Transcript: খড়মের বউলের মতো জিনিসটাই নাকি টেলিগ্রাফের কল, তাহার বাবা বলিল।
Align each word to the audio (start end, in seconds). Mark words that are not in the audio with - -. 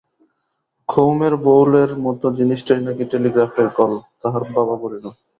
খড়মের 0.89 1.33
বউলের 1.43 1.91
মতো 2.05 2.27
জিনিসটাই 2.37 2.81
নাকি 2.87 3.03
টেলিগ্রাফের 3.11 3.67
কল, 3.77 3.91
তাহার 4.21 4.43
বাবা 4.55 4.75
বলিল। 4.83 5.05